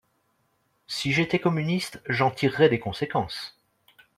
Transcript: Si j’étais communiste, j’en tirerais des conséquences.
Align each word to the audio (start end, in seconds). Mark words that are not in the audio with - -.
Si 0.87 1.13
j’étais 1.13 1.37
communiste, 1.37 2.01
j’en 2.09 2.31
tirerais 2.31 2.69
des 2.69 2.79
conséquences. 2.79 3.55